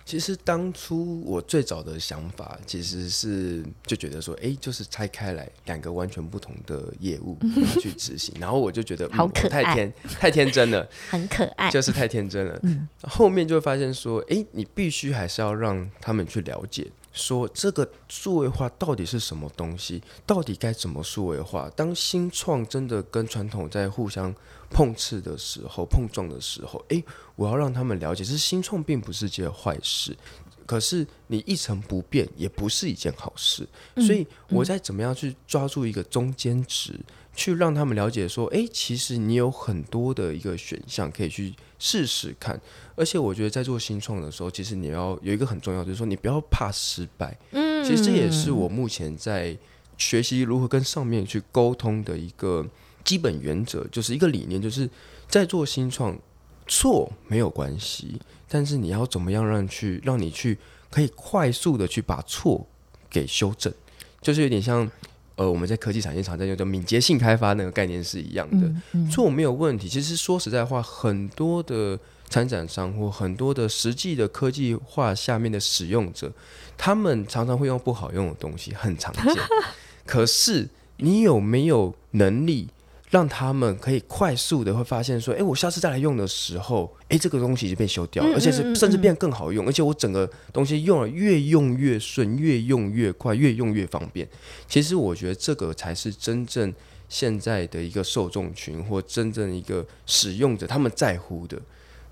[0.05, 7.37] 其实当初我最早的想法其实是就觉得说，哎、就是拆开来两个完全不同的业务
[7.81, 12.57] 去执行，然后我就觉得，嗯、好可爱太天太天真了，很可爱，就是太天真了。
[12.63, 21.69] 嗯后面就会发现说，哎、你必须还是要让他们去了解，说这个数位化到底是什么东西，到底该怎么数位化。
[21.75, 24.33] 当新创真的跟传统在互相
[24.69, 27.03] 碰刺的时候、碰撞的时候，诶、
[27.35, 30.15] 我要让他们了解，是新创并不是件坏事。
[30.65, 36.99] 可是你一成不变也不是一件好事，所以我在怎么样去抓住一个中间值，
[37.37, 42.59] 去让他们了解说，诶，其实你有很多的一个选项可以去试试看。
[42.95, 47.37] 而且我觉得在做新创的时候，其实你要有一个很重要，就是说你不要怕失败。
[47.51, 49.55] 嗯其实这也是我目前在
[49.99, 52.65] 学习如何跟上面去沟通的一个
[53.03, 54.89] 基本原则，就是一个理念，就是
[55.29, 56.17] 在做新创
[56.67, 58.19] 错没有关系，
[58.49, 60.57] 但是你要怎么样让去让你去
[60.89, 62.67] 可以快速的去把错
[63.11, 63.71] 给修正，
[64.21, 64.89] 就是有点像
[65.37, 68.67] 呃我们在科技产业常在用的敏捷性开发那个概念是一样的。
[68.67, 69.87] 嗯嗯错没有问题。
[69.87, 71.97] 其实说实在话，很多的
[72.29, 76.29] 参展商或很多的实际的科技化下面的使用者，
[76.77, 79.35] 他们常常会用不好用的东西，很常见。
[80.05, 82.67] 可是你有没有能力？
[83.09, 94.27] 让他们可以快速的会发现说，哎，我下次再来用的时候，哎，这个东西已经被修掉了，嗯而且是甚至变得更好用，而且我整个东西用了越用越顺，越用越快，越用越方便。
[94.67, 96.73] 其实我觉得这个才是真正
[97.07, 101.57] 现在的一个受众群或真正一个使用者他们在乎的。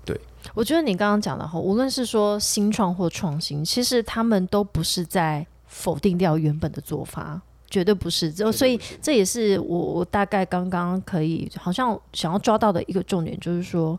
[0.02, 0.18] 对
[0.54, 8.32] 我觉得你刚刚讲的哈，无论是说新创或创新，其实他们都不是在否定掉原本的做法，绝对不是。
[8.32, 13.98] 就所以这也是我我大概刚刚可以好像想要抓到的一个重点，就是说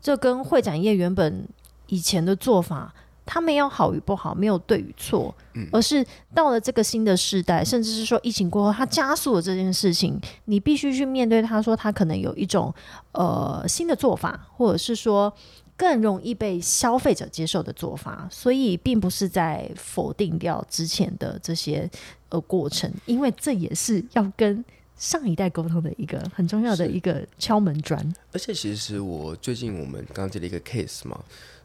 [0.00, 1.46] 这跟会展业原本
[1.88, 2.92] 以前的做法。
[3.30, 5.34] 它没有好与不好，没有对与错，
[5.70, 6.02] 而是
[6.34, 11.42] 到了这个新的时代，甚至是说疫情过后，它加速了这件事情，你必须去面对。
[11.42, 12.74] 他说，他可能有一种
[13.12, 15.30] 呃新的做法，或者是说
[15.78, 21.88] 更容易被消费者接受的做法，所以并不是在否定掉之前的这些
[22.28, 24.62] 呃过程，因为这也是要跟
[24.96, 27.98] 上一代沟通的一个很重要的一个敲门砖。
[28.32, 31.18] 而且，其实我最近我们刚接了一个 case 嘛。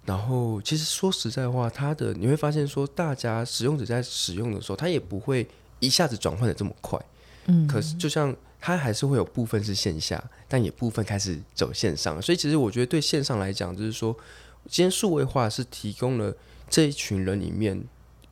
[0.06, 5.48] 然后，其实说实在话，它的你会发现说，大家使用者在使用的时候，它也不会
[5.80, 7.00] 一下子转换的这么快。
[7.48, 12.22] 嗯，可是就像它还是会有部分是线下，但也部分开始走线上。
[12.22, 14.16] 所以，其实我觉得对线上来讲，就是说，
[14.70, 16.34] 今天数位化是提供了
[16.70, 17.84] 这一群人里面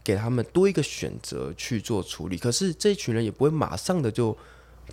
[0.02, 2.38] 给他们多一个选择去做处理。
[2.38, 4.38] 可是这一群人也不会马上的就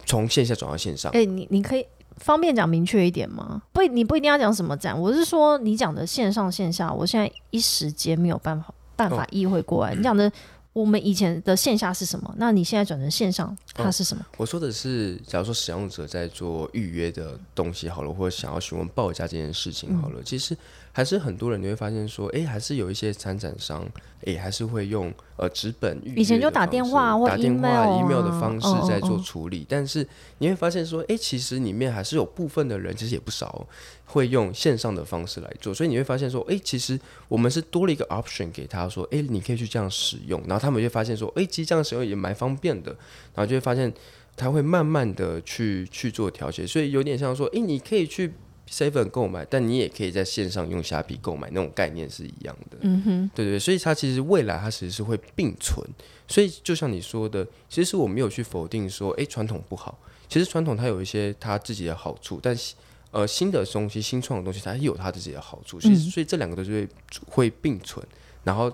[0.04, 1.12] 从线下转到线上。
[1.12, 1.86] 哎，你你可以。
[2.16, 3.62] 方便讲明确一点吗？
[3.72, 5.00] 不，你不一定要讲什么展。
[5.00, 9.94] 我是说，你讲的线上线下，我现在一时间没有办法办法意会过来。
[9.94, 10.28] 你讲的
[10.72, 12.32] 我们以前的线下是什么？
[12.38, 14.24] 那你现在转成线上，它是什么？
[14.36, 20.56] 我说的是，假如说使用者在做预约的东西好了，或者想要询问报价这件事情好了，其实
[20.98, 23.88] 还是很多人你会发现说，哎，还是有一些参展商，
[24.26, 25.14] 哎，还是会用。
[25.36, 30.04] 呃，纸本以前就打电话或打电话、email 的方式在做处理，但是
[30.38, 33.64] 你会发现说，哎，其实里面还是有部分的人，其实也不少
[34.06, 42.90] 会用线上的方式来做，所以你会发现说，哎，其实我们是多了一个 option 给他说，哎，你可以去这样使用，然后他们就发现说，哎，其实这样使用也蛮方便的，
[43.36, 43.94] 然后就会发现
[44.36, 48.32] 他会慢慢的去去做调节，所以有点像说，哎，你可以去。
[48.70, 52.76] Seven 购买，但你也可以在线上用虾皮购买，那种概念是一样的。
[52.82, 55.86] 嗯哼，对对，所以它其实未来它其实是会并存。
[56.26, 59.98] 所以就像你说的，其实我没有去否定说，哎，传统不好。
[60.28, 62.54] 其实传统它有一些它自己的好处，但
[63.10, 65.80] 呃新的东西、新创的东西，它也有它自己的好处。
[65.80, 66.88] 所以所以这两个都是会
[67.26, 68.06] 会并存。
[68.44, 68.70] 然后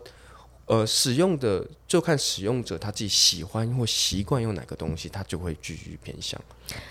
[0.66, 6.40] 呃使用的就看使用者他自己喜欢或习惯用哪个东西，他就会继续偏向。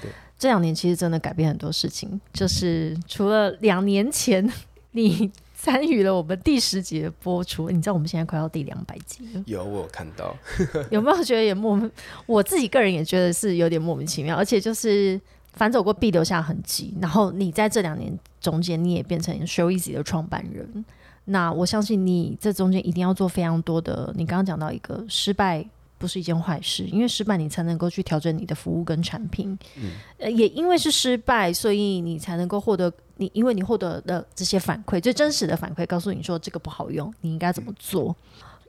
[0.01, 0.09] 对。
[0.43, 4.45] 这两年其实真的改变很多事情，就是除了两年前
[4.91, 9.41] 你参与了我们第十集的播出，你知道我们现在快要第两百集了。
[9.45, 10.35] 有我有看到，
[10.91, 11.89] 有没有觉得也莫名？
[12.25, 15.17] 我自己个人也觉得是有点莫名其妙，而且就是
[15.53, 16.93] 反走过必留下痕迹。
[16.99, 20.83] 然后你在这两年中间，你也变成 Show Easy 的创办人，
[21.23, 24.13] 那我相信你这中间一定要做非常多的。
[24.17, 25.65] 你刚刚讲到一个失败。
[26.03, 29.57] 不是一件坏事，因为失败你才能够去调整你的服务跟产品。
[29.77, 38.13] 嗯，呃，也因为是失败，所以你才能够获得你，因为你获得的这些反馈，最真实的反馈，告诉你说这个不好用，你应该怎么做？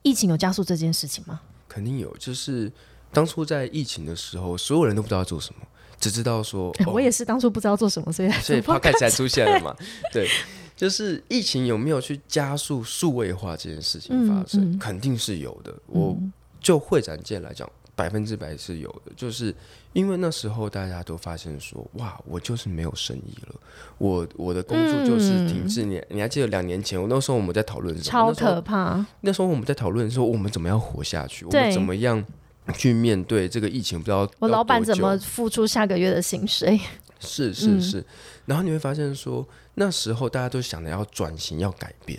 [0.02, 1.40] 疫情有加速这件事情吗？
[1.68, 2.70] 肯定有，就是
[3.10, 5.66] 当初在疫情的时候，所有人都不知道做什么，
[5.98, 9.74] 只知道说，我也是当初不知道做什么，所以 所以它开始才出现了嘛。
[10.14, 10.28] 对，
[10.76, 14.78] 就是疫情有没有去加速数位化这件事情发生？
[14.78, 15.74] 肯定是有的。
[15.88, 16.16] 我。
[16.64, 19.54] 就会展界来讲，百分之百是有的，就是
[19.92, 23.54] 因为那时候大家都发现说，哇，我就是没有生意了，
[23.98, 25.84] 我我的工作就是停滞。
[25.84, 28.04] 你你还记得两年前，我那时候我们在讨论什么？
[28.10, 29.04] 超可怕！
[29.20, 31.44] 那时候我们在讨论说，我们怎么样活下去？
[31.44, 32.24] 我们怎么样
[32.72, 33.98] 去面对这个疫情？
[33.98, 36.80] 不知道我老板怎么付出下个月的薪水？
[37.20, 38.02] 是是是。
[38.46, 42.18] 然后你会发现说，那时候大家都想着要转型、要改变，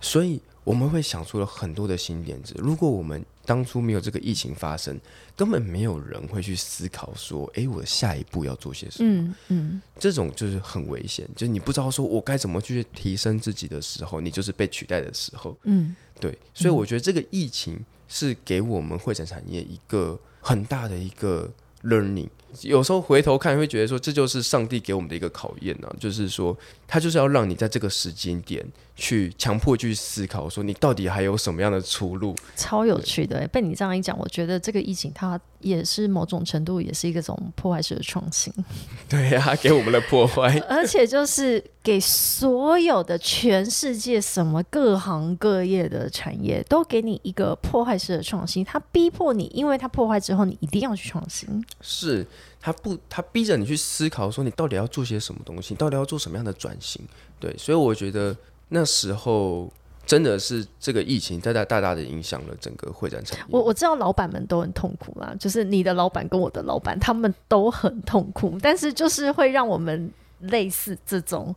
[0.00, 2.54] 所以我们会想出了很多的新点子。
[2.58, 4.98] 如果我们当初没有这个疫情发生，
[5.36, 15.54] 根本没有人会去思考说：“哎，我下一步要做些什么？”嗯嗯，这种就是很危险，就是你不知道说我该怎么去提升自己的时候，你就是被取代的时候。
[15.64, 22.28] 嗯，对，所以我觉得这个疫情是给我们会展产业一个很大的一个 learning。
[22.62, 28.64] 有时候回头看，会觉得说这就是上帝给我们的一个考验呢，就是说他就是要让你在这个时间点
[28.96, 32.34] 去强迫去思考，说你到底还有什么样的出路。
[32.56, 38.52] 超有趣的，被你这样一讲，我觉得这个疫情它也是某种程度也是一个种破坏式的创新。
[39.08, 51.64] 对呀，给我们的破坏， 而且就是给所有的全世界什么各行各业的产业都给你一个破坏式的创新，它逼迫你，因为它破坏之后，你一定要去创新。
[51.80, 52.26] 是。
[52.60, 56.98] 他不，他逼着你去思考，说你到底要做些什么东西，你到底要做什么样的转型？
[57.38, 58.34] 对，所以我觉得
[58.68, 59.72] 那时候
[60.06, 63.38] 真的是这个疫情大大大大的影响了整个会展场。
[63.50, 71.54] 我我知道老板们都很痛苦啦，就是你的老板跟我的老板，他们都很痛苦，但是就是会让我们类似这种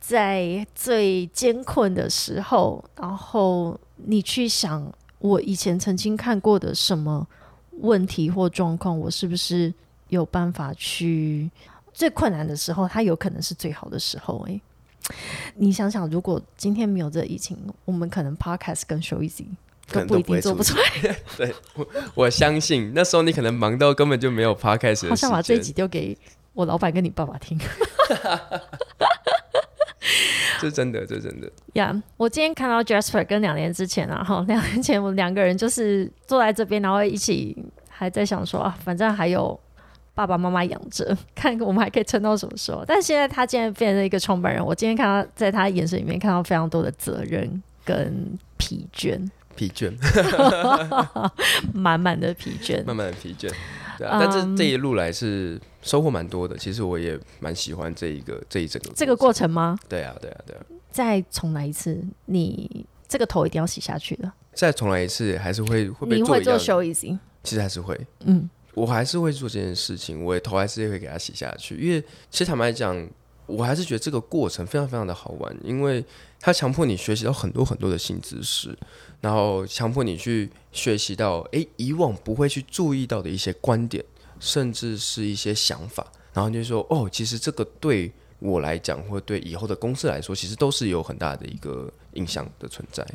[0.00, 7.26] 在最艰困的时候，然后你去想我以前曾经看过的什么。
[7.82, 9.72] 问题或状况，我是不是
[10.08, 11.50] 有办法去？
[11.94, 14.38] 最困难的时候，它有可能是最好的时候。
[14.48, 14.60] 诶，
[15.56, 19.46] 你想想，如果今天没有这疫情，我们可能 podcast 跟 show easy
[19.92, 21.16] 都不一定做不出来。
[21.36, 25.08] 对，我我相信那时候你可能忙到根本就没有 podcast。
[25.08, 26.16] 好像把这一集丢给
[26.52, 27.58] 我老板跟你爸爸听。
[30.60, 32.02] 这真的，这真的呀！
[32.18, 37.56] 我今天看到 Jasper 跟两年之前啊，哈，两年前我们两个人就是坐在这边，然后一起
[37.88, 39.58] 还在想说啊，反正还有
[40.20, 42.84] 爸爸妈妈养着， 看我们还可以撑到什么时候。
[42.86, 49.18] 但现在他竟然变成一个创办人，我今天看到在他眼神里面看到非常多的责任跟疲倦，
[49.56, 49.90] 疲倦，
[51.72, 53.50] 满满的疲倦，满满的疲倦。
[53.96, 56.54] 对啊，但这这一路来是收获蛮多的。
[56.58, 59.78] 其实我也蛮喜欢这一个这一整个这个过程吗？
[59.88, 60.60] 对啊，对啊，对啊。
[60.90, 64.30] 再重来一次，你这个头一定要洗下去的。
[64.52, 67.18] 再重来一次，还是会会你会做 show easy？
[67.42, 70.24] 其实还是会，嗯，我还是会做这件事情。
[70.24, 73.08] 我也头还是会给它洗下去，因为其实坦白讲，
[73.46, 76.04] 我还是觉得这个过程非常非常的好玩，因为
[76.38, 78.76] 它强迫你学习到很多很多的新知识。
[79.20, 84.02] 然后强迫你去学习到，哎，以往不会去注意到的一些观点，
[84.38, 86.06] 甚至是一些想法。
[86.32, 93.06] 然后就说，哦，其实这个对我来讲，或对以后的公司来说，其实都是有很大的一个影响的存在。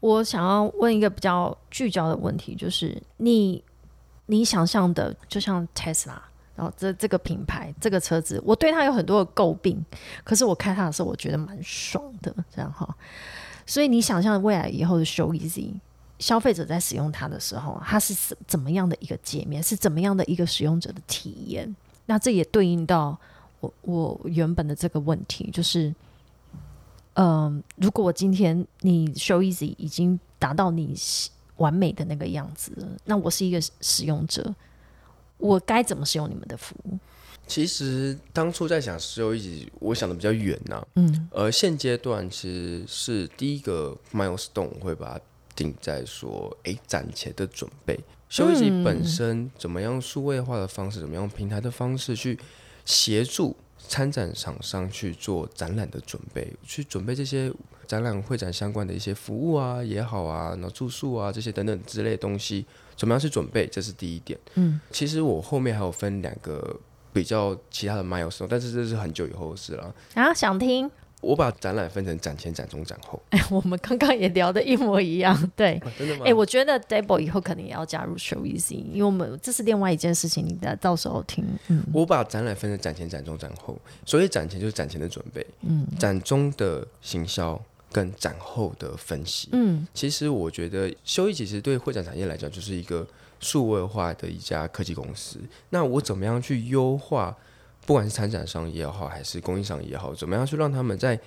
[0.00, 3.62] 我想要问一个比较聚焦的问题，就是你
[4.26, 6.18] 你想象的，就像 Tesla，
[6.54, 9.84] 然后这这个品牌，这个车子，我对它有很多的诟病，
[10.24, 12.94] 可是我开它的时候，我觉得蛮爽的，这样哈。
[13.64, 15.74] 所以你想象未来以后的 Show Easy
[16.18, 21.74] 消费者在使用它的时候，它是怎怎么样的一个界面，是怎么样的一个使用者的体验？
[22.06, 23.18] 那这也对应到
[23.60, 25.94] 我我原本的这个问题，就是，
[27.14, 30.94] 嗯，如果我今天你 Show Easy 已经达到你
[31.56, 32.72] 完美的那个样子，
[33.04, 34.54] 那我是一个使用者，
[35.38, 36.98] 我该怎么使用你们的服务？
[37.46, 40.84] 其实当初在想石油一起，我想的比较远呐。
[40.96, 45.20] 嗯，而现阶段其实是第一个 milestone 会把它
[45.54, 47.98] 定在说，哎，暂且的准备。
[48.28, 52.36] 休息本身怎么样数位化的方式，怎么样平台的方式去
[52.84, 53.56] 协助
[53.88, 57.52] 参展厂商去做展览的准备，去准备这些
[57.86, 64.38] 展览会展相关的一些服务啊也好啊，然后住宿啊这些等等之类的东西，怎么样去准备，这是第一点。
[64.54, 66.78] 嗯，其实我后面还有分两个。
[67.12, 69.94] 比较其他的 milestone，但是这是很久以后的事了。
[70.12, 70.90] 啊，想听？
[71.20, 73.20] 我把展览分成展前、展中、展后。
[73.30, 75.36] 哎， 我们刚刚也聊的一模一样。
[75.56, 76.24] 对，真的吗？
[76.26, 81.44] 哎，我觉得 Dable 以后可能也要加入 Show Easy，因为我们这是另外一件事情，你到到时候听。
[81.68, 89.48] 嗯，我把展览分成展前、展中、展后，所以展前就是展前的准备，嗯，展中的行销跟展后的分析。
[89.52, 93.06] 嗯，其实我觉得修一其实对会展产业来讲就是一个。
[93.38, 97.36] 数位化的一家科技公司，那我怎么样去优化？
[97.86, 101.18] 不管是参展商也好，还是供应商也好，怎么样去让他们在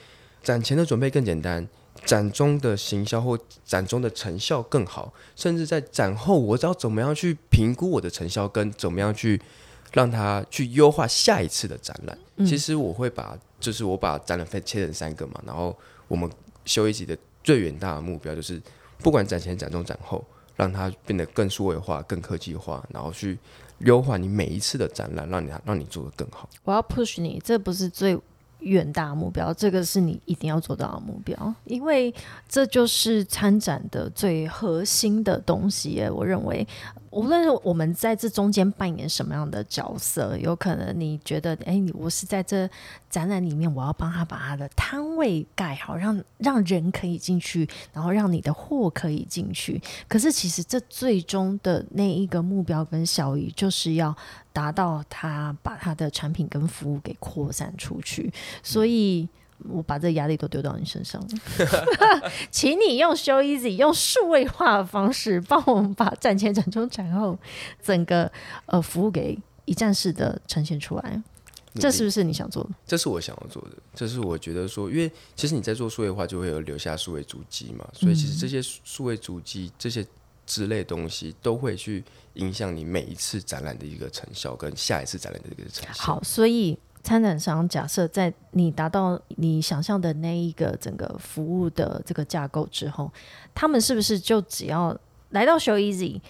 [0.44, 1.68] 展前的准备更简单，
[2.06, 9.42] 展中的行销或展中的成效更好，甚至在展后，我知道怎么样去评估我的成效，跟怎么样去
[9.94, 12.18] 让他去优化下一次的展览。
[12.46, 15.76] 其实我会把，就是我把展览分切成三个嘛，然后
[16.08, 16.30] 我们
[16.66, 18.62] 修一集的最远大的目标就是，
[19.00, 20.24] 不管展前、展中、展后。
[20.56, 23.40] 让它变得更数位化、更科技化，然后去
[23.80, 26.50] 优化你每一次的展览，让你让你做的更好。
[26.64, 28.18] 我要 push 你，这不是最
[28.60, 32.14] 远大目标，这个是你一定要做到的目标，因为
[32.48, 36.04] 这就是参展的最核心的东西。
[36.14, 36.68] 我认为。
[37.12, 42.70] 无论我们在这中间扮演什么样的角色，有可能你觉得，哎，我是在这
[43.10, 49.82] 展览里面，我要帮他把他的摊位盖好，让让人可以进去，然后让你的货可以进去。
[50.08, 54.16] 可是其实这最终的那一个目标跟效益，就是要
[54.54, 58.32] 达到他把他的产品跟服务给扩散出去。
[58.62, 59.28] 所以。
[59.68, 67.38] 我把这压力都丢到你身上了， 请你用 Show Easy 用数位化的方式，帮我们把展前、展中、展后
[67.84, 68.32] 整个
[68.68, 71.22] 呃服务给一站式的呈现出来。
[71.76, 72.70] 这是不是你想做的？
[72.88, 73.78] 这是我想要做的。
[73.94, 77.88] 这是我觉得说，因为其实你在做数位化，就会有留下数位足迹嘛。
[77.94, 80.06] 所以其实这些数位足迹、这些
[80.48, 86.04] 之类东西，都会去影响你每一次展览的一个成效，跟下一次展览的一个成效。
[86.04, 86.78] 好，所以。
[87.10, 93.12] 参展商假设在你达到你想象的那一个整个服务的这个架构之后，
[93.56, 94.96] 他们是不是就只要
[95.32, 96.22] 来到 Show Easy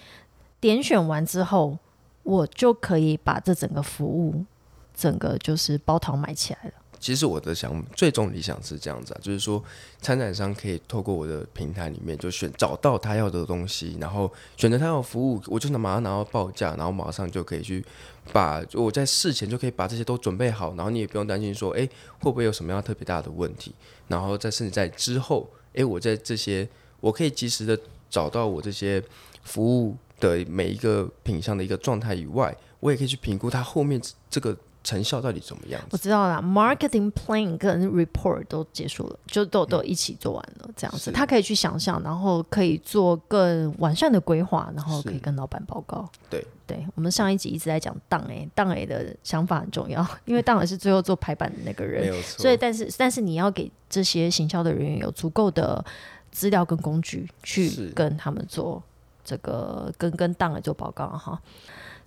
[0.58, 1.76] 点选完之后，
[2.22, 4.46] 我就可以把这整个服务
[4.94, 6.72] 整个就是包头买起来了？
[7.00, 9.64] 其实我的想最终理想是这样子啊，就是说
[10.02, 17.82] 参展商可以透过我的平台里面就选找到他要的东西，然后选择他要服务，我就能马上拿到报价，然后马上就可以去
[18.34, 21.88] 把我在事前就可以把这些都准备好，然后你也不用担心说，哎，
[22.18, 23.74] 会不会有什么样特别大的问题，
[24.08, 26.68] 然后在甚至在之后，哎，我在这些
[27.00, 27.78] 我可以及时的
[28.10, 29.02] 找到我这些
[29.42, 33.98] 服务的每一个品相的一个状态以外，我也可以去评估它后面
[34.28, 34.54] 这个。
[34.82, 35.80] 成效到底怎么样？
[35.90, 46.08] 我知道啦，marketing plan 跟 report 都结束了，就都都一起做完了，这样子，他可以去想象，然后可以做更完善的规划，然后可以跟老板报告。
[46.30, 55.84] 对，对我们上一集一直在讲档 A，档 A 的想法很重要，因为档 A 是最后做排版的那个人，所以但是但是你要给这些行销的人员有足够的
[56.32, 58.82] 资料跟工具去跟他们做
[59.22, 61.38] 这个跟跟档 A 做报告哈。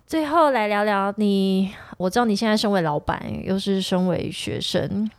[0.06, 5.10] 最后来聊聊你，我知道你现在身为老板，又是身为学生，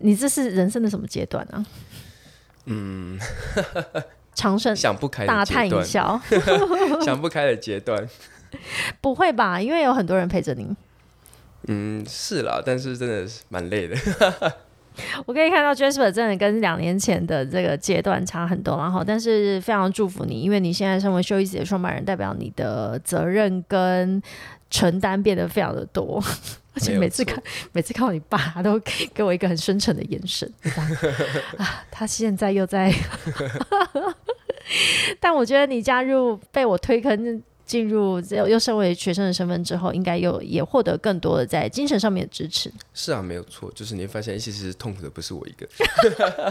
[0.00, 1.64] 你这是人生的什么阶段啊？
[2.64, 3.18] 嗯，
[4.34, 6.18] 长生想不开，大叹一笑，
[7.04, 8.08] 想不开的阶段，
[9.00, 9.60] 不会吧？
[9.60, 10.74] 因为有很多人陪着你。
[11.68, 13.96] 嗯，是啦，但是真的是蛮累的。
[15.26, 24.22] 我可以看到 Jasper 真的跟两年前的这个阶段差很多，然后但是非常祝福你，因为你现在身为休息的创办人，代表你的责任跟
[24.70, 26.22] 承担变得非常的多，
[26.74, 27.42] 而且每次看
[27.72, 28.80] 每次看到你爸，都
[29.12, 30.50] 给我一个很深沉的眼神，
[31.58, 32.92] 啊，他现在又在，
[35.20, 37.42] 但我觉得你加入被我推坑。
[37.66, 42.72] 进入又又身为学生的身份之后，应该又也获得更多的在精神上面的支持。
[42.92, 45.66] 是啊，没有错，就是你会发现，其实痛苦的不是我一个。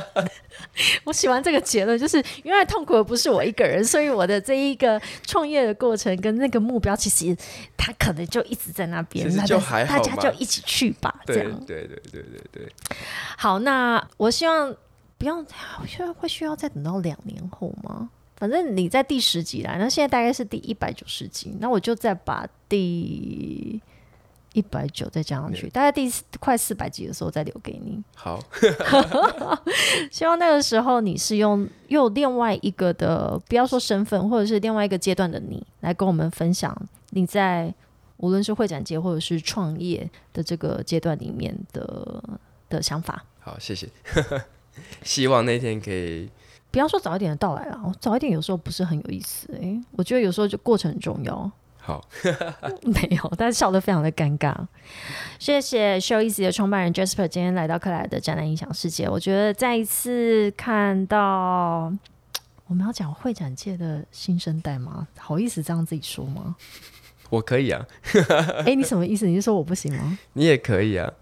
[1.04, 7.36] 我喜欢这个结论，就是因为痛苦的不是我一个人，所以我的这一个创业的过程跟那个目标，其实
[7.78, 9.28] 他可能就一直在那边。
[9.36, 11.22] 那就还好，大家就一起去吧。
[11.28, 12.72] 这样，对对对对对。
[13.38, 14.76] 好，那我希望
[15.18, 15.46] 不要，
[15.88, 18.10] 需要会需要再等到两年后吗？
[18.44, 23.82] 反正你在第十集来，那现在大概是第一百九十集，那我就再把第
[24.52, 28.04] 一百九再加上去，大概第快四百集的时候再留给你。
[28.14, 28.38] 好，
[30.12, 36.78] 希望那个时候你是用又另外一个的，不要说身份，或者是另外一个阶段的你来跟我们分享
[37.12, 37.74] 你在
[38.18, 42.22] 无论是会展界或者是创业的这个阶段里面的
[42.68, 43.24] 的想法。
[43.40, 43.88] 好，谢谢，
[45.02, 46.30] 希望那天可以。
[46.74, 49.80] 不要说早一点的到来了，早一点有时候不是很有意思哎。
[49.92, 51.52] 我觉得有时候就过程很重要。
[51.78, 52.04] 好，
[52.84, 54.56] 没有，但是笑得非常的尴尬。
[55.38, 59.08] 谢谢 Show Easy 的创办人 Jasper 今天来到克莱尔的展览影响世界。
[59.08, 61.94] 我觉得再一次看到
[62.66, 65.08] 我们要讲会展界的新生代吗？
[65.20, 66.56] 好意思这样自己说吗？
[67.30, 67.86] 我可以啊。
[68.66, 69.28] 哎，你什么意思？
[69.28, 70.18] 你是说我不行吗？
[70.34, 71.14] 你也可以啊。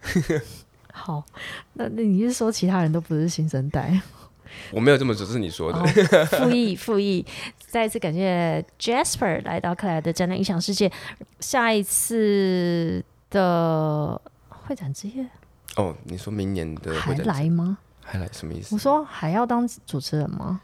[0.93, 1.25] 好，
[1.73, 3.99] 那那你是说其他人都不是新生代？
[4.71, 5.83] 我没有这么说，是你说的。
[6.27, 7.25] 复议复议，
[7.67, 10.91] 再一次感谢 Jasper 来到克莱的展览影响世界。
[11.39, 15.25] 下一次的会展之夜
[15.75, 17.77] 哦，你说明年的还来吗？
[18.03, 18.75] 还来什么意思？
[18.75, 20.61] 我说还要当主持人吗？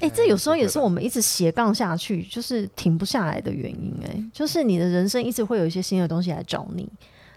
[0.00, 3.94] 哎，这有时候也是我们一直斜杠下去，就是停不下来的原因。
[4.04, 6.86] 哎，就是你的人生一直会有一些新的东西来找你。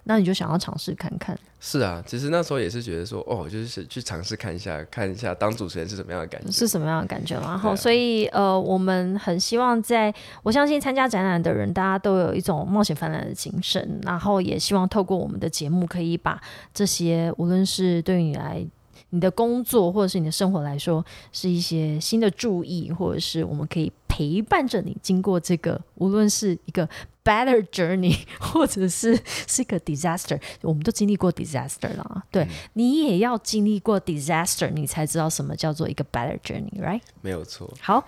[0.05, 1.37] 那你就想要尝试看看？
[1.59, 7.39] 是啊，其实那时候也是觉得说，哦，就是去尝试看一下，看一下当主持人是什么样的感觉，是什么样的感觉。
[7.39, 16.41] 然后，所以呃，我们很希望在，我相信参加展览的人，大家都有一种冒险泛滥的精神，然后也希望透过我们的节目，可以把
[16.73, 18.65] 这些，无论是对于你来。
[19.09, 26.89] 你的工作或者是你的生活来说，是一些新的注意，或者是我们可以陪伴着你经过这个，无论是一个
[27.23, 37.01] better journey，或者是是一个 disaster，我们都经历过 disaster 了，对你也要经历过 disaster，你才知道什么叫做一个 better journey，right？
[37.21, 37.71] 没有错。
[37.81, 38.05] 好，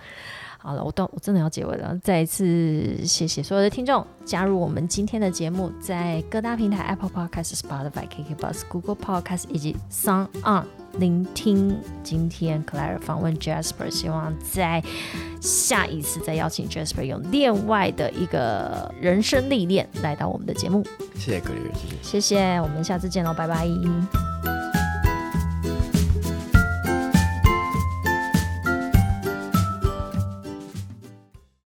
[0.66, 10.64] 好了，我到我真的要结尾了，再一次谢谢所有的听众加入我们今天的节目，在各大平台 Apple Podcast、Spotify、KK Bus、Google Podcast 以及 Sound On。
[10.98, 14.82] 聆听今天 Claire 访问 Jasper，希望在
[15.40, 20.82] 下一次再邀请 Jasper 用另外的一个人生历练来到我们的节目。
[21.14, 24.75] 谢谢 Claire，谢谢，我们下次见喽，拜拜。